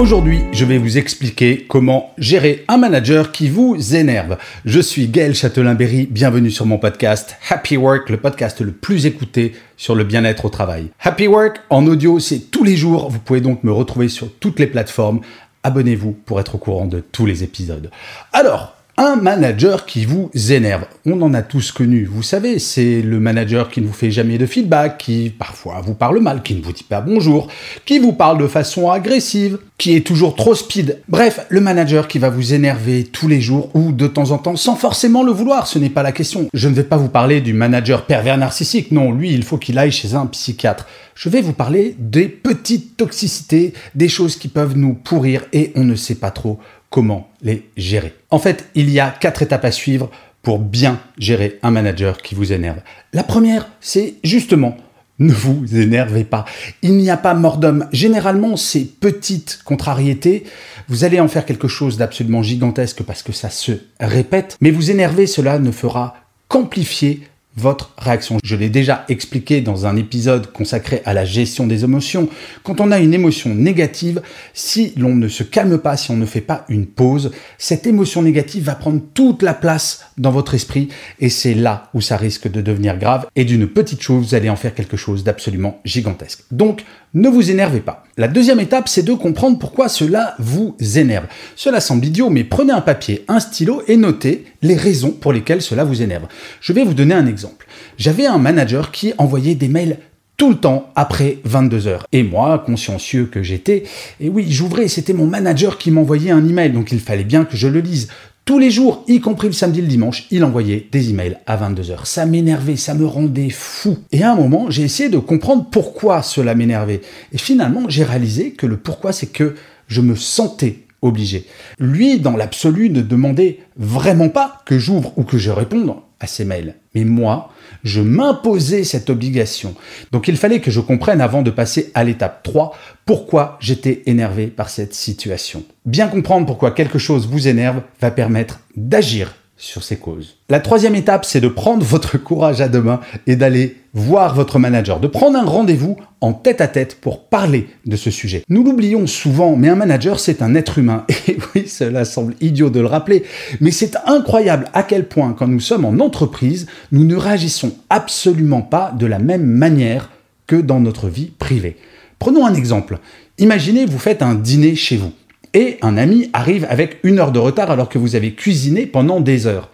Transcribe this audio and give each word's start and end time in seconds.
Aujourd'hui, 0.00 0.40
je 0.52 0.64
vais 0.64 0.78
vous 0.78 0.96
expliquer 0.96 1.66
comment 1.68 2.14
gérer 2.16 2.64
un 2.68 2.78
manager 2.78 3.32
qui 3.32 3.50
vous 3.50 3.94
énerve. 3.94 4.38
Je 4.64 4.80
suis 4.80 5.08
Gaël 5.08 5.34
Châtelain-Berry, 5.34 6.08
bienvenue 6.10 6.50
sur 6.50 6.64
mon 6.64 6.78
podcast 6.78 7.36
Happy 7.50 7.76
Work, 7.76 8.08
le 8.08 8.16
podcast 8.16 8.62
le 8.62 8.72
plus 8.72 9.04
écouté 9.04 9.52
sur 9.76 9.94
le 9.94 10.04
bien-être 10.04 10.46
au 10.46 10.48
travail. 10.48 10.88
Happy 11.00 11.26
Work 11.26 11.60
en 11.68 11.86
audio, 11.86 12.18
c'est 12.18 12.50
tous 12.50 12.64
les 12.64 12.76
jours, 12.76 13.10
vous 13.10 13.18
pouvez 13.18 13.42
donc 13.42 13.62
me 13.62 13.72
retrouver 13.72 14.08
sur 14.08 14.32
toutes 14.32 14.58
les 14.58 14.68
plateformes. 14.68 15.20
Abonnez-vous 15.64 16.12
pour 16.12 16.40
être 16.40 16.54
au 16.54 16.58
courant 16.58 16.86
de 16.86 17.00
tous 17.00 17.26
les 17.26 17.44
épisodes. 17.44 17.90
Alors, 18.32 18.79
un 19.00 19.16
manager 19.16 19.86
qui 19.86 20.04
vous 20.04 20.30
énerve. 20.50 20.84
On 21.06 21.22
en 21.22 21.32
a 21.32 21.40
tous 21.40 21.72
connu, 21.72 22.04
vous 22.04 22.22
savez, 22.22 22.58
c'est 22.58 23.00
le 23.00 23.18
manager 23.18 23.70
qui 23.70 23.80
ne 23.80 23.86
vous 23.86 23.94
fait 23.94 24.10
jamais 24.10 24.36
de 24.36 24.44
feedback, 24.44 24.98
qui 24.98 25.30
parfois 25.30 25.80
vous 25.80 25.94
parle 25.94 26.20
mal, 26.20 26.42
qui 26.42 26.54
ne 26.54 26.60
vous 26.60 26.74
dit 26.74 26.84
pas 26.84 27.00
bonjour, 27.00 27.48
qui 27.86 27.98
vous 27.98 28.12
parle 28.12 28.36
de 28.36 28.46
façon 28.46 28.90
agressive, 28.90 29.56
qui 29.78 29.96
est 29.96 30.06
toujours 30.06 30.36
trop 30.36 30.54
speed. 30.54 31.00
Bref, 31.08 31.46
le 31.48 31.62
manager 31.62 32.08
qui 32.08 32.18
va 32.18 32.28
vous 32.28 32.52
énerver 32.52 33.04
tous 33.04 33.26
les 33.26 33.40
jours 33.40 33.70
ou 33.72 33.92
de 33.92 34.06
temps 34.06 34.32
en 34.32 34.38
temps 34.38 34.56
sans 34.56 34.76
forcément 34.76 35.22
le 35.22 35.32
vouloir, 35.32 35.66
ce 35.66 35.78
n'est 35.78 35.88
pas 35.88 36.02
la 36.02 36.12
question. 36.12 36.50
Je 36.52 36.68
ne 36.68 36.74
vais 36.74 36.84
pas 36.84 36.98
vous 36.98 37.08
parler 37.08 37.40
du 37.40 37.54
manager 37.54 38.04
pervers 38.04 38.36
narcissique, 38.36 38.92
non, 38.92 39.12
lui, 39.12 39.32
il 39.32 39.44
faut 39.44 39.56
qu'il 39.56 39.78
aille 39.78 39.92
chez 39.92 40.14
un 40.14 40.26
psychiatre. 40.26 40.86
Je 41.14 41.30
vais 41.30 41.40
vous 41.40 41.54
parler 41.54 41.96
des 41.98 42.28
petites 42.28 42.98
toxicités, 42.98 43.72
des 43.94 44.08
choses 44.08 44.36
qui 44.36 44.48
peuvent 44.48 44.76
nous 44.76 44.92
pourrir 44.92 45.44
et 45.54 45.72
on 45.74 45.84
ne 45.84 45.94
sait 45.94 46.14
pas 46.14 46.30
trop 46.30 46.58
comment 46.90 47.30
les 47.40 47.68
gérer. 47.76 48.14
En 48.30 48.38
fait, 48.38 48.68
il 48.74 48.90
y 48.90 49.00
a 49.00 49.10
quatre 49.10 49.42
étapes 49.42 49.64
à 49.64 49.70
suivre 49.70 50.10
pour 50.42 50.58
bien 50.58 51.00
gérer 51.18 51.58
un 51.62 51.70
manager 51.70 52.20
qui 52.20 52.34
vous 52.34 52.52
énerve. 52.52 52.80
La 53.12 53.22
première, 53.22 53.68
c'est 53.80 54.14
justement 54.24 54.76
ne 55.20 55.34
vous 55.34 55.76
énervez 55.76 56.24
pas. 56.24 56.46
Il 56.82 56.96
n'y 56.96 57.10
a 57.10 57.16
pas 57.18 57.34
mort 57.34 57.58
d'homme. 57.58 57.86
Généralement, 57.92 58.56
ces 58.56 58.86
petites 58.86 59.60
contrariétés, 59.64 60.44
vous 60.88 61.04
allez 61.04 61.20
en 61.20 61.28
faire 61.28 61.44
quelque 61.44 61.68
chose 61.68 61.98
d'absolument 61.98 62.42
gigantesque 62.42 63.02
parce 63.02 63.22
que 63.22 63.32
ça 63.32 63.50
se 63.50 63.72
répète. 64.00 64.56
Mais 64.62 64.70
vous 64.70 64.90
énerver, 64.90 65.26
cela 65.26 65.58
ne 65.58 65.70
fera 65.70 66.16
qu'amplifier 66.48 67.22
votre 67.56 67.92
réaction. 67.98 68.38
Je 68.42 68.56
l'ai 68.56 68.70
déjà 68.70 69.04
expliqué 69.08 69.60
dans 69.60 69.86
un 69.86 69.96
épisode 69.96 70.52
consacré 70.52 71.02
à 71.04 71.14
la 71.14 71.24
gestion 71.24 71.66
des 71.66 71.84
émotions. 71.84 72.28
Quand 72.62 72.80
on 72.80 72.90
a 72.90 72.98
une 72.98 73.12
émotion 73.12 73.54
négative, 73.54 74.22
si 74.54 74.92
l'on 74.96 75.14
ne 75.14 75.28
se 75.28 75.42
calme 75.42 75.78
pas, 75.78 75.96
si 75.96 76.10
on 76.10 76.16
ne 76.16 76.26
fait 76.26 76.40
pas 76.40 76.64
une 76.68 76.86
pause, 76.86 77.32
cette 77.58 77.86
émotion 77.86 78.22
négative 78.22 78.64
va 78.64 78.74
prendre 78.74 79.00
toute 79.14 79.42
la 79.42 79.54
place 79.54 80.06
dans 80.16 80.30
votre 80.30 80.54
esprit 80.54 80.88
et 81.18 81.28
c'est 81.28 81.54
là 81.54 81.90
où 81.94 82.00
ça 82.00 82.16
risque 82.16 82.50
de 82.50 82.60
devenir 82.60 82.98
grave 82.98 83.26
et 83.36 83.44
d'une 83.44 83.66
petite 83.66 84.02
chose, 84.02 84.28
vous 84.28 84.34
allez 84.34 84.50
en 84.50 84.56
faire 84.56 84.74
quelque 84.74 84.96
chose 84.96 85.24
d'absolument 85.24 85.80
gigantesque. 85.84 86.44
Donc, 86.50 86.84
ne 87.14 87.28
vous 87.28 87.50
énervez 87.50 87.80
pas. 87.80 88.04
La 88.16 88.28
deuxième 88.28 88.60
étape, 88.60 88.88
c'est 88.88 89.02
de 89.02 89.12
comprendre 89.14 89.58
pourquoi 89.58 89.88
cela 89.88 90.34
vous 90.38 90.76
énerve. 90.96 91.26
Cela 91.56 91.80
semble 91.80 92.06
idiot, 92.06 92.30
mais 92.30 92.44
prenez 92.44 92.72
un 92.72 92.80
papier, 92.80 93.24
un 93.28 93.40
stylo 93.40 93.82
et 93.88 93.96
notez 93.96 94.44
les 94.62 94.76
raisons 94.76 95.10
pour 95.10 95.32
lesquelles 95.32 95.62
cela 95.62 95.84
vous 95.84 96.02
énerve. 96.02 96.26
Je 96.60 96.72
vais 96.72 96.84
vous 96.84 96.94
donner 96.94 97.14
un 97.14 97.26
exemple. 97.26 97.66
J'avais 97.98 98.26
un 98.26 98.38
manager 98.38 98.90
qui 98.90 99.12
envoyait 99.18 99.54
des 99.54 99.68
mails 99.68 99.98
tout 100.40 100.48
le 100.48 100.56
temps 100.56 100.90
après 100.96 101.36
22 101.44 101.86
heures. 101.86 102.06
Et 102.12 102.22
moi, 102.22 102.62
consciencieux 102.64 103.26
que 103.26 103.42
j'étais, 103.42 103.82
et 104.20 104.30
oui, 104.30 104.46
j'ouvrais, 104.48 104.88
c'était 104.88 105.12
mon 105.12 105.26
manager 105.26 105.76
qui 105.76 105.90
m'envoyait 105.90 106.30
un 106.30 106.48
email, 106.48 106.70
donc 106.70 106.92
il 106.92 107.00
fallait 107.00 107.24
bien 107.24 107.44
que 107.44 107.58
je 107.58 107.68
le 107.68 107.80
lise. 107.80 108.08
Tous 108.50 108.58
les 108.58 108.72
jours, 108.72 109.04
y 109.06 109.20
compris 109.20 109.46
le 109.46 109.52
samedi 109.52 109.78
et 109.78 109.82
le 109.82 109.86
dimanche, 109.86 110.26
il 110.32 110.42
envoyait 110.42 110.88
des 110.90 111.10
emails 111.10 111.38
à 111.46 111.56
22h. 111.56 112.04
Ça 112.04 112.26
m'énervait, 112.26 112.74
ça 112.74 112.94
me 112.94 113.06
rendait 113.06 113.48
fou. 113.48 113.96
Et 114.10 114.24
à 114.24 114.32
un 114.32 114.34
moment, 114.34 114.70
j'ai 114.70 114.82
essayé 114.82 115.08
de 115.08 115.18
comprendre 115.18 115.68
pourquoi 115.70 116.20
cela 116.22 116.56
m'énervait. 116.56 117.00
Et 117.32 117.38
finalement, 117.38 117.82
j'ai 117.86 118.02
réalisé 118.02 118.50
que 118.50 118.66
le 118.66 118.76
pourquoi, 118.76 119.12
c'est 119.12 119.28
que 119.28 119.54
je 119.86 120.00
me 120.00 120.16
sentais 120.16 120.80
obligé. 121.00 121.46
Lui, 121.78 122.18
dans 122.18 122.36
l'absolu, 122.36 122.90
ne 122.90 123.02
demandait 123.02 123.60
vraiment 123.76 124.30
pas 124.30 124.60
que 124.66 124.80
j'ouvre 124.80 125.12
ou 125.16 125.22
que 125.22 125.38
je 125.38 125.52
réponde 125.52 125.94
à 126.18 126.26
ses 126.26 126.44
mails. 126.44 126.74
Mais 126.96 127.04
moi, 127.04 127.52
je 127.84 128.00
m'imposais 128.00 128.84
cette 128.84 129.10
obligation. 129.10 129.74
Donc 130.12 130.28
il 130.28 130.36
fallait 130.36 130.60
que 130.60 130.70
je 130.70 130.80
comprenne 130.80 131.20
avant 131.20 131.42
de 131.42 131.50
passer 131.50 131.90
à 131.94 132.04
l'étape 132.04 132.42
3 132.42 132.76
pourquoi 133.06 133.58
j'étais 133.60 134.02
énervé 134.06 134.46
par 134.46 134.68
cette 134.70 134.94
situation. 134.94 135.64
Bien 135.86 136.08
comprendre 136.08 136.46
pourquoi 136.46 136.70
quelque 136.70 136.98
chose 136.98 137.26
vous 137.28 137.48
énerve 137.48 137.82
va 138.00 138.10
permettre 138.10 138.60
d'agir 138.76 139.34
sur 139.60 139.82
ces 139.82 139.96
causes. 139.96 140.36
La 140.48 140.58
troisième 140.58 140.94
étape, 140.94 141.26
c'est 141.26 141.42
de 141.42 141.48
prendre 141.48 141.84
votre 141.84 142.16
courage 142.16 142.62
à 142.62 142.68
deux 142.68 142.80
mains 142.80 143.00
et 143.26 143.36
d'aller 143.36 143.76
voir 143.92 144.34
votre 144.34 144.58
manager, 144.58 145.00
de 145.00 145.06
prendre 145.06 145.38
un 145.38 145.44
rendez-vous 145.44 145.98
en 146.22 146.32
tête 146.32 146.62
à 146.62 146.66
tête 146.66 146.96
pour 146.98 147.24
parler 147.24 147.68
de 147.84 147.94
ce 147.96 148.10
sujet. 148.10 148.42
Nous 148.48 148.64
l'oublions 148.64 149.06
souvent, 149.06 149.56
mais 149.56 149.68
un 149.68 149.74
manager, 149.74 150.18
c'est 150.18 150.40
un 150.40 150.54
être 150.54 150.78
humain. 150.78 151.04
Et 151.28 151.36
oui, 151.54 151.68
cela 151.68 152.06
semble 152.06 152.34
idiot 152.40 152.70
de 152.70 152.80
le 152.80 152.86
rappeler, 152.86 153.22
mais 153.60 153.70
c'est 153.70 153.96
incroyable 154.06 154.66
à 154.72 154.82
quel 154.82 155.06
point, 155.06 155.34
quand 155.38 155.48
nous 155.48 155.60
sommes 155.60 155.84
en 155.84 156.02
entreprise, 156.02 156.66
nous 156.90 157.04
ne 157.04 157.16
réagissons 157.16 157.74
absolument 157.90 158.62
pas 158.62 158.94
de 158.98 159.04
la 159.04 159.18
même 159.18 159.44
manière 159.44 160.08
que 160.46 160.56
dans 160.56 160.80
notre 160.80 161.08
vie 161.08 161.32
privée. 161.38 161.76
Prenons 162.18 162.46
un 162.46 162.54
exemple. 162.54 162.98
Imaginez, 163.36 163.84
vous 163.84 163.98
faites 163.98 164.22
un 164.22 164.34
dîner 164.34 164.74
chez 164.74 164.96
vous 164.96 165.12
et 165.54 165.78
un 165.82 165.96
ami 165.96 166.30
arrive 166.32 166.66
avec 166.68 166.98
une 167.02 167.18
heure 167.18 167.32
de 167.32 167.38
retard 167.38 167.70
alors 167.70 167.88
que 167.88 167.98
vous 167.98 168.16
avez 168.16 168.34
cuisiné 168.34 168.86
pendant 168.86 169.20
des 169.20 169.46
heures. 169.46 169.70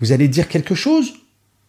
Vous 0.00 0.12
allez 0.12 0.28
dire 0.28 0.48
quelque 0.48 0.74
chose 0.74 1.14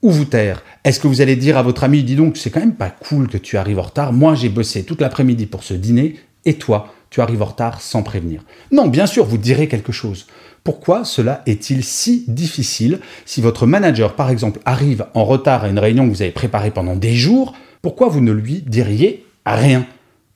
ou 0.02 0.12
vous 0.12 0.26
taire? 0.26 0.64
Est-ce 0.84 1.00
que 1.00 1.08
vous 1.08 1.22
allez 1.22 1.36
dire 1.36 1.58
à 1.58 1.64
votre 1.64 1.84
ami, 1.84 2.04
dis 2.04 2.16
donc, 2.16 2.38
c'est 2.38 2.50
quand 2.50 2.60
même 2.60 2.76
pas 2.76 2.90
cool 2.90 3.28
que 3.28 3.38
tu 3.38 3.58
arrives 3.58 3.80
en 3.80 3.84
retard, 3.84 4.14
moi 4.14 4.36
j'ai 4.36 4.50
bossé 4.50 4.84
toute 4.84 5.02
l'après-midi 5.02 5.46
pour 5.46 5.64
ce 5.64 5.74
dîner, 5.74 6.16
et 6.46 6.56
toi, 6.56 6.94
tu 7.10 7.22
arrives 7.22 7.42
en 7.42 7.46
retard 7.46 7.82
sans 7.82 8.04
prévenir. 8.04 8.44
Non, 8.72 8.88
bien 8.88 9.06
sûr, 9.06 9.26
vous 9.26 9.38
direz 9.38 9.68
quelque 9.68 9.92
chose. 9.92 10.28
Pourquoi 10.64 11.06
cela 11.06 11.44
est-il 11.46 11.84
si 11.84 12.26
difficile? 12.28 13.00
Si 13.26 13.40
votre 13.40 13.66
manager, 13.68 14.16
par 14.16 14.30
exemple, 14.30 14.60
arrive 14.66 15.06
en 15.14 15.24
retard 15.24 15.64
à 15.64 15.70
une 15.70 15.80
réunion 15.80 16.06
que 16.06 16.14
vous 16.14 16.22
avez 16.22 16.32
préparée 16.32 16.72
pendant 16.72 16.96
des 16.96 17.14
jours 17.14 17.54
Pourquoi 17.82 18.08
vous 18.10 18.22
ne 18.22 18.32
lui 18.32 18.64
diriez 18.66 19.26
rien? 19.46 19.86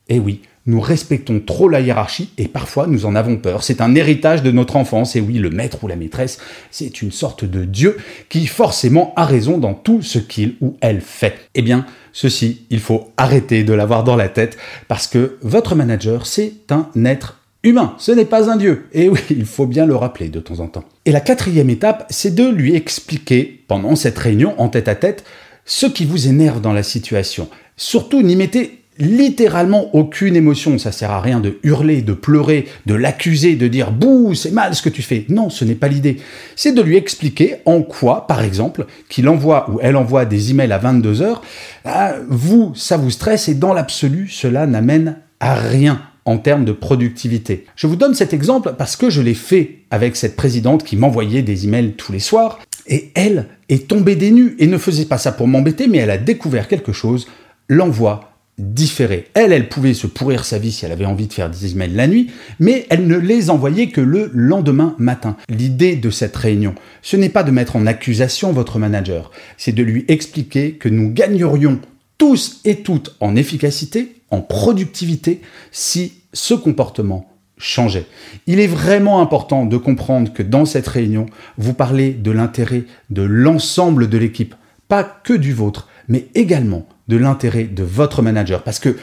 Eh 0.07 0.19
oui, 0.19 0.41
nous 0.69 0.79
respectons 0.79 1.39
trop 1.39 1.67
la 1.67 1.81
hiérarchie 1.81 2.29
et 2.37 2.47
parfois 2.47 2.85
nous 2.87 3.05
en 3.05 3.15
avons 3.15 3.37
peur. 3.37 3.63
C'est 3.63 3.81
un 3.81 3.95
héritage 3.95 4.43
de 4.43 4.51
notre 4.51 4.75
enfance 4.75 5.15
et 5.15 5.21
oui, 5.21 5.39
le 5.39 5.49
maître 5.49 5.83
ou 5.83 5.87
la 5.87 5.95
maîtresse, 5.95 6.37
c'est 6.69 7.01
une 7.01 7.11
sorte 7.11 7.43
de 7.43 7.65
Dieu 7.65 7.97
qui 8.29 8.45
forcément 8.45 9.13
a 9.15 9.25
raison 9.25 9.57
dans 9.57 9.73
tout 9.73 10.01
ce 10.01 10.19
qu'il 10.19 10.55
ou 10.61 10.77
elle 10.81 11.01
fait. 11.01 11.35
Eh 11.55 11.63
bien, 11.63 11.85
ceci, 12.13 12.65
il 12.69 12.79
faut 12.79 13.11
arrêter 13.17 13.63
de 13.63 13.73
l'avoir 13.73 14.03
dans 14.03 14.15
la 14.15 14.29
tête 14.29 14.57
parce 14.87 15.07
que 15.07 15.37
votre 15.41 15.73
manager, 15.75 16.27
c'est 16.27 16.53
un 16.69 16.87
être 17.03 17.39
humain, 17.63 17.95
ce 17.97 18.11
n'est 18.11 18.25
pas 18.25 18.51
un 18.51 18.55
dieu. 18.55 18.85
Et 18.93 19.09
oui, 19.09 19.19
il 19.31 19.45
faut 19.45 19.65
bien 19.65 19.87
le 19.87 19.95
rappeler 19.95 20.29
de 20.29 20.39
temps 20.39 20.59
en 20.59 20.67
temps. 20.67 20.85
Et 21.05 21.11
la 21.11 21.21
quatrième 21.21 21.71
étape, 21.71 22.05
c'est 22.11 22.35
de 22.35 22.47
lui 22.47 22.75
expliquer 22.75 23.63
pendant 23.67 23.95
cette 23.95 24.17
réunion 24.19 24.53
en 24.61 24.69
tête 24.69 24.87
à 24.87 24.95
tête 24.95 25.23
ce 25.65 25.87
qui 25.87 26.05
vous 26.05 26.27
énerve 26.27 26.61
dans 26.61 26.73
la 26.73 26.83
situation. 26.83 27.49
Surtout, 27.75 28.21
n'y 28.21 28.35
mettez 28.35 28.78
littéralement 28.99 29.95
aucune 29.95 30.35
émotion. 30.35 30.77
Ça 30.77 30.91
sert 30.91 31.11
à 31.11 31.21
rien 31.21 31.39
de 31.39 31.57
hurler, 31.63 32.01
de 32.01 32.13
pleurer, 32.13 32.67
de 32.85 32.93
l'accuser, 32.93 33.55
de 33.55 33.67
dire 33.67 33.91
bouh, 33.91 34.35
c'est 34.35 34.51
mal 34.51 34.75
ce 34.75 34.81
que 34.81 34.89
tu 34.89 35.01
fais. 35.01 35.25
Non, 35.29 35.49
ce 35.49 35.65
n'est 35.65 35.75
pas 35.75 35.87
l'idée. 35.87 36.17
C'est 36.55 36.73
de 36.73 36.81
lui 36.81 36.97
expliquer 36.97 37.57
en 37.65 37.81
quoi, 37.81 38.27
par 38.27 38.43
exemple, 38.43 38.85
qu'il 39.07 39.29
envoie 39.29 39.69
ou 39.71 39.79
elle 39.81 39.95
envoie 39.95 40.25
des 40.25 40.51
emails 40.51 40.73
à 40.73 40.77
22 40.77 41.21
heures, 41.21 41.41
ah, 41.85 42.13
vous, 42.27 42.73
ça 42.75 42.97
vous 42.97 43.09
stresse 43.09 43.47
et 43.47 43.55
dans 43.55 43.73
l'absolu, 43.73 44.27
cela 44.27 44.67
n'amène 44.67 45.17
à 45.39 45.55
rien 45.55 46.01
en 46.25 46.37
termes 46.37 46.65
de 46.65 46.73
productivité. 46.73 47.65
Je 47.75 47.87
vous 47.87 47.95
donne 47.95 48.13
cet 48.13 48.33
exemple 48.33 48.75
parce 48.77 48.95
que 48.95 49.09
je 49.09 49.21
l'ai 49.21 49.33
fait 49.33 49.79
avec 49.89 50.15
cette 50.15 50.35
présidente 50.35 50.83
qui 50.83 50.95
m'envoyait 50.95 51.41
des 51.41 51.65
emails 51.65 51.93
tous 51.93 52.11
les 52.11 52.19
soirs 52.19 52.59
et 52.85 53.11
elle 53.15 53.47
est 53.69 53.87
tombée 53.87 54.15
des 54.15 54.29
nues 54.29 54.55
et 54.59 54.67
ne 54.67 54.77
faisait 54.77 55.05
pas 55.05 55.17
ça 55.17 55.31
pour 55.31 55.47
m'embêter 55.47 55.87
mais 55.87 55.99
elle 55.99 56.11
a 56.11 56.17
découvert 56.17 56.67
quelque 56.67 56.91
chose, 56.91 57.27
l'envoi 57.67 58.28
différé. 58.59 59.27
Elle, 59.33 59.53
elle 59.53 59.69
pouvait 59.69 59.93
se 59.93 60.07
pourrir 60.07 60.45
sa 60.45 60.59
vie 60.59 60.71
si 60.71 60.85
elle 60.85 60.91
avait 60.91 61.05
envie 61.05 61.27
de 61.27 61.33
faire 61.33 61.49
des 61.49 61.71
emails 61.71 61.93
la 61.93 62.07
nuit, 62.07 62.29
mais 62.59 62.85
elle 62.89 63.07
ne 63.07 63.17
les 63.17 63.49
envoyait 63.49 63.89
que 63.89 64.01
le 64.01 64.29
lendemain 64.33 64.95
matin. 64.99 65.37
L'idée 65.49 65.95
de 65.95 66.09
cette 66.09 66.35
réunion, 66.35 66.75
ce 67.01 67.17
n'est 67.17 67.29
pas 67.29 67.43
de 67.43 67.51
mettre 67.51 67.75
en 67.75 67.87
accusation 67.87 68.51
votre 68.51 68.79
manager, 68.79 69.31
c'est 69.57 69.71
de 69.71 69.83
lui 69.83 70.05
expliquer 70.07 70.73
que 70.73 70.89
nous 70.89 71.11
gagnerions 71.11 71.79
tous 72.17 72.59
et 72.65 72.77
toutes 72.77 73.15
en 73.21 73.35
efficacité, 73.35 74.15
en 74.29 74.41
productivité, 74.41 75.41
si 75.71 76.13
ce 76.33 76.53
comportement 76.53 77.29
changeait. 77.57 78.05
Il 78.47 78.59
est 78.59 78.67
vraiment 78.67 79.21
important 79.21 79.65
de 79.65 79.77
comprendre 79.77 80.33
que 80.33 80.43
dans 80.43 80.65
cette 80.65 80.87
réunion, 80.87 81.25
vous 81.57 81.73
parlez 81.73 82.11
de 82.11 82.31
l'intérêt 82.31 82.83
de 83.09 83.21
l'ensemble 83.21 84.09
de 84.09 84.17
l'équipe, 84.17 84.55
pas 84.87 85.03
que 85.03 85.33
du 85.33 85.53
vôtre, 85.53 85.87
mais 86.09 86.27
également 86.35 86.87
de 87.07 87.17
l'intérêt 87.17 87.63
de 87.63 87.83
votre 87.83 88.21
manager. 88.21 88.63
Parce 88.63 88.79
que, 88.79 88.97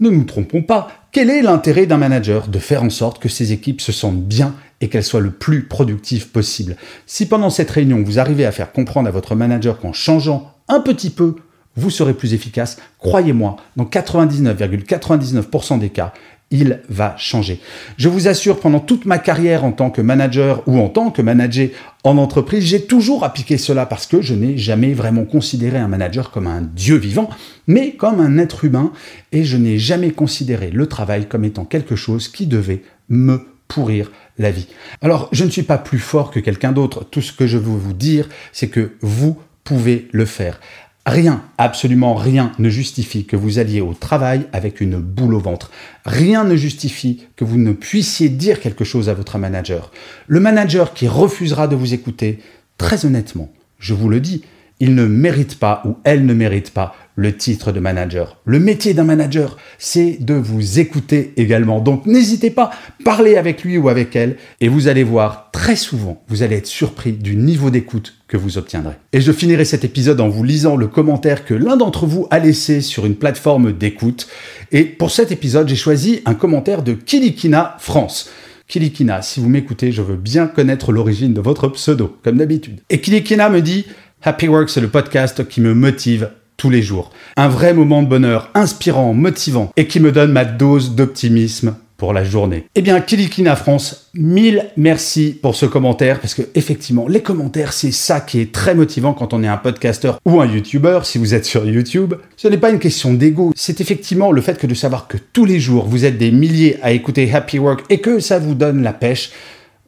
ne 0.00 0.08
nous 0.08 0.24
trompons 0.24 0.62
pas, 0.62 0.88
quel 1.12 1.28
est 1.28 1.42
l'intérêt 1.42 1.86
d'un 1.86 1.98
manager 1.98 2.48
De 2.48 2.58
faire 2.58 2.82
en 2.82 2.90
sorte 2.90 3.20
que 3.20 3.28
ses 3.28 3.52
équipes 3.52 3.80
se 3.80 3.92
sentent 3.92 4.24
bien 4.24 4.54
et 4.80 4.88
qu'elles 4.88 5.04
soient 5.04 5.20
le 5.20 5.30
plus 5.30 5.64
productives 5.64 6.28
possible? 6.28 6.76
Si 7.06 7.26
pendant 7.26 7.50
cette 7.50 7.70
réunion, 7.70 8.02
vous 8.02 8.18
arrivez 8.18 8.46
à 8.46 8.52
faire 8.52 8.72
comprendre 8.72 9.08
à 9.08 9.12
votre 9.12 9.34
manager 9.34 9.78
qu'en 9.78 9.92
changeant 9.92 10.54
un 10.68 10.80
petit 10.80 11.10
peu, 11.10 11.36
vous 11.76 11.90
serez 11.90 12.14
plus 12.14 12.34
efficace, 12.34 12.78
croyez-moi, 12.98 13.56
dans 13.76 13.84
99,99% 13.84 15.78
des 15.78 15.90
cas, 15.90 16.12
il 16.52 16.80
va 16.88 17.14
changer. 17.16 17.60
Je 17.96 18.08
vous 18.10 18.28
assure, 18.28 18.60
pendant 18.60 18.78
toute 18.78 19.06
ma 19.06 19.18
carrière 19.18 19.64
en 19.64 19.72
tant 19.72 19.90
que 19.90 20.02
manager 20.02 20.62
ou 20.68 20.78
en 20.78 20.88
tant 20.88 21.10
que 21.10 21.22
manager 21.22 21.70
en 22.04 22.18
entreprise, 22.18 22.64
j'ai 22.64 22.82
toujours 22.82 23.24
appliqué 23.24 23.56
cela 23.56 23.86
parce 23.86 24.06
que 24.06 24.20
je 24.20 24.34
n'ai 24.34 24.58
jamais 24.58 24.92
vraiment 24.92 25.24
considéré 25.24 25.78
un 25.78 25.88
manager 25.88 26.30
comme 26.30 26.46
un 26.46 26.60
dieu 26.60 26.96
vivant, 26.96 27.30
mais 27.66 27.92
comme 27.92 28.20
un 28.20 28.36
être 28.36 28.64
humain, 28.64 28.92
et 29.32 29.44
je 29.44 29.56
n'ai 29.56 29.78
jamais 29.78 30.10
considéré 30.10 30.70
le 30.70 30.86
travail 30.86 31.26
comme 31.26 31.44
étant 31.44 31.64
quelque 31.64 31.96
chose 31.96 32.28
qui 32.28 32.46
devait 32.46 32.82
me 33.08 33.46
pourrir 33.66 34.12
la 34.38 34.50
vie. 34.50 34.68
Alors, 35.00 35.28
je 35.32 35.44
ne 35.44 35.50
suis 35.50 35.62
pas 35.62 35.78
plus 35.78 35.98
fort 35.98 36.30
que 36.30 36.40
quelqu'un 36.40 36.72
d'autre. 36.72 37.04
Tout 37.10 37.22
ce 37.22 37.32
que 37.32 37.46
je 37.46 37.56
veux 37.56 37.78
vous 37.78 37.94
dire, 37.94 38.28
c'est 38.52 38.68
que 38.68 38.92
vous 39.00 39.38
pouvez 39.64 40.08
le 40.12 40.26
faire. 40.26 40.60
Rien, 41.04 41.42
absolument 41.58 42.14
rien 42.14 42.52
ne 42.60 42.68
justifie 42.68 43.24
que 43.24 43.34
vous 43.34 43.58
alliez 43.58 43.80
au 43.80 43.92
travail 43.92 44.46
avec 44.52 44.80
une 44.80 44.98
boule 44.98 45.34
au 45.34 45.40
ventre. 45.40 45.72
Rien 46.04 46.44
ne 46.44 46.54
justifie 46.54 47.26
que 47.34 47.44
vous 47.44 47.58
ne 47.58 47.72
puissiez 47.72 48.28
dire 48.28 48.60
quelque 48.60 48.84
chose 48.84 49.08
à 49.08 49.14
votre 49.14 49.36
manager. 49.36 49.90
Le 50.28 50.38
manager 50.38 50.94
qui 50.94 51.08
refusera 51.08 51.66
de 51.66 51.74
vous 51.74 51.92
écouter, 51.92 52.38
très 52.78 53.04
honnêtement, 53.04 53.50
je 53.80 53.94
vous 53.94 54.08
le 54.08 54.20
dis, 54.20 54.42
il 54.82 54.96
ne 54.96 55.06
mérite 55.06 55.60
pas 55.60 55.80
ou 55.84 55.96
elle 56.02 56.26
ne 56.26 56.34
mérite 56.34 56.72
pas 56.72 56.96
le 57.14 57.36
titre 57.36 57.70
de 57.70 57.78
manager. 57.78 58.38
Le 58.44 58.58
métier 58.58 58.94
d'un 58.94 59.04
manager, 59.04 59.56
c'est 59.78 60.16
de 60.18 60.34
vous 60.34 60.80
écouter 60.80 61.32
également. 61.36 61.78
Donc 61.78 62.04
n'hésitez 62.04 62.50
pas, 62.50 62.70
parlez 63.04 63.36
avec 63.36 63.62
lui 63.62 63.78
ou 63.78 63.88
avec 63.88 64.16
elle 64.16 64.36
et 64.60 64.66
vous 64.66 64.88
allez 64.88 65.04
voir 65.04 65.50
très 65.52 65.76
souvent, 65.76 66.20
vous 66.26 66.42
allez 66.42 66.56
être 66.56 66.66
surpris 66.66 67.12
du 67.12 67.36
niveau 67.36 67.70
d'écoute 67.70 68.14
que 68.26 68.36
vous 68.36 68.58
obtiendrez. 68.58 68.94
Et 69.12 69.20
je 69.20 69.30
finirai 69.30 69.64
cet 69.64 69.84
épisode 69.84 70.20
en 70.20 70.28
vous 70.28 70.42
lisant 70.42 70.74
le 70.74 70.88
commentaire 70.88 71.44
que 71.44 71.54
l'un 71.54 71.76
d'entre 71.76 72.04
vous 72.04 72.26
a 72.32 72.40
laissé 72.40 72.80
sur 72.80 73.06
une 73.06 73.14
plateforme 73.14 73.70
d'écoute. 73.70 74.26
Et 74.72 74.82
pour 74.82 75.12
cet 75.12 75.30
épisode, 75.30 75.68
j'ai 75.68 75.76
choisi 75.76 76.22
un 76.24 76.34
commentaire 76.34 76.82
de 76.82 76.94
Kilikina 76.94 77.76
France. 77.78 78.30
Kilikina, 78.66 79.22
si 79.22 79.38
vous 79.38 79.48
m'écoutez, 79.48 79.92
je 79.92 80.02
veux 80.02 80.16
bien 80.16 80.48
connaître 80.48 80.90
l'origine 80.90 81.34
de 81.34 81.40
votre 81.40 81.68
pseudo, 81.68 82.16
comme 82.24 82.38
d'habitude. 82.38 82.80
Et 82.90 83.00
Kilikina 83.00 83.48
me 83.48 83.60
dit 83.60 83.84
Happy 84.24 84.46
Work, 84.46 84.70
c'est 84.70 84.80
le 84.80 84.86
podcast 84.86 85.48
qui 85.48 85.60
me 85.60 85.74
motive 85.74 86.30
tous 86.56 86.70
les 86.70 86.80
jours. 86.80 87.10
Un 87.36 87.48
vrai 87.48 87.74
moment 87.74 88.04
de 88.04 88.08
bonheur, 88.08 88.50
inspirant, 88.54 89.14
motivant, 89.14 89.72
et 89.76 89.88
qui 89.88 89.98
me 89.98 90.12
donne 90.12 90.30
ma 90.30 90.44
dose 90.44 90.94
d'optimisme 90.94 91.74
pour 91.96 92.12
la 92.12 92.22
journée. 92.22 92.66
Eh 92.76 92.82
bien, 92.82 93.00
Kilikina 93.00 93.56
France, 93.56 94.10
mille 94.14 94.66
merci 94.76 95.36
pour 95.42 95.56
ce 95.56 95.66
commentaire, 95.66 96.20
parce 96.20 96.34
que 96.34 96.42
effectivement, 96.54 97.08
les 97.08 97.20
commentaires, 97.20 97.72
c'est 97.72 97.90
ça 97.90 98.20
qui 98.20 98.38
est 98.38 98.52
très 98.52 98.76
motivant 98.76 99.12
quand 99.12 99.34
on 99.34 99.42
est 99.42 99.48
un 99.48 99.56
podcasteur 99.56 100.20
ou 100.24 100.40
un 100.40 100.46
YouTuber, 100.46 101.00
si 101.02 101.18
vous 101.18 101.34
êtes 101.34 101.44
sur 101.44 101.64
YouTube. 101.64 102.14
Ce 102.36 102.46
n'est 102.46 102.58
pas 102.58 102.70
une 102.70 102.78
question 102.78 103.14
d'ego, 103.14 103.52
c'est 103.56 103.80
effectivement 103.80 104.30
le 104.30 104.40
fait 104.40 104.56
que 104.56 104.68
de 104.68 104.74
savoir 104.74 105.08
que 105.08 105.16
tous 105.32 105.46
les 105.46 105.58
jours, 105.58 105.88
vous 105.88 106.04
êtes 106.04 106.16
des 106.16 106.30
milliers 106.30 106.78
à 106.82 106.92
écouter 106.92 107.28
Happy 107.34 107.58
Work 107.58 107.86
et 107.90 107.98
que 107.98 108.20
ça 108.20 108.38
vous 108.38 108.54
donne 108.54 108.84
la 108.84 108.92
pêche. 108.92 109.32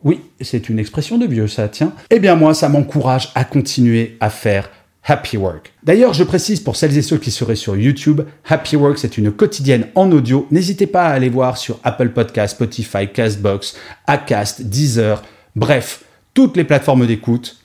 Oui, 0.04 0.20
c'est 0.40 0.68
une 0.68 0.78
expression 0.78 1.18
de 1.18 1.26
vieux, 1.26 1.48
ça, 1.48 1.68
tiens. 1.68 1.92
Eh 2.10 2.20
bien, 2.20 2.36
moi, 2.36 2.54
ça 2.54 2.68
m'encourage 2.68 3.30
à 3.34 3.44
continuer 3.44 4.16
à 4.20 4.30
faire 4.30 4.70
Happy 5.06 5.36
Work. 5.36 5.72
D'ailleurs, 5.82 6.14
je 6.14 6.24
précise 6.24 6.60
pour 6.60 6.76
celles 6.76 6.96
et 6.96 7.02
ceux 7.02 7.18
qui 7.18 7.30
seraient 7.30 7.56
sur 7.56 7.76
YouTube, 7.76 8.22
Happy 8.48 8.76
Work, 8.76 8.98
c'est 8.98 9.18
une 9.18 9.32
quotidienne 9.32 9.88
en 9.94 10.10
audio. 10.12 10.46
N'hésitez 10.50 10.86
pas 10.86 11.06
à 11.06 11.12
aller 11.12 11.28
voir 11.28 11.58
sur 11.58 11.78
Apple 11.84 12.10
Podcast, 12.10 12.54
Spotify, 12.54 13.08
Castbox, 13.08 13.76
Acast, 14.06 14.62
Deezer, 14.62 15.22
bref, 15.56 16.04
toutes 16.32 16.56
les 16.56 16.64
plateformes 16.64 17.06
d'écoute, 17.06 17.58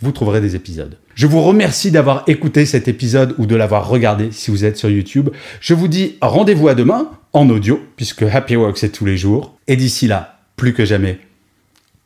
vous 0.00 0.12
trouverez 0.12 0.40
des 0.40 0.56
épisodes. 0.56 0.98
Je 1.14 1.26
vous 1.26 1.40
remercie 1.42 1.90
d'avoir 1.90 2.24
écouté 2.26 2.66
cet 2.66 2.88
épisode 2.88 3.34
ou 3.38 3.46
de 3.46 3.56
l'avoir 3.56 3.88
regardé 3.88 4.30
si 4.32 4.50
vous 4.50 4.64
êtes 4.64 4.76
sur 4.76 4.90
YouTube. 4.90 5.30
Je 5.60 5.74
vous 5.74 5.88
dis 5.88 6.16
rendez-vous 6.20 6.68
à 6.68 6.74
demain 6.74 7.10
en 7.32 7.48
audio, 7.48 7.80
puisque 7.96 8.22
Happy 8.22 8.56
Work, 8.56 8.78
c'est 8.78 8.90
tous 8.90 9.04
les 9.04 9.16
jours. 9.16 9.54
Et 9.68 9.76
d'ici 9.76 10.06
là, 10.06 10.38
plus 10.56 10.74
que 10.74 10.84
jamais, 10.84 11.18